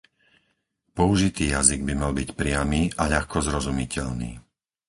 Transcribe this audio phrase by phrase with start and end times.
[0.99, 4.31] Použitý jazyk by mal byť priamy a ľahko zrozumiteľný.